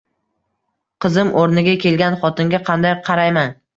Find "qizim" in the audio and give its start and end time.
1.05-1.29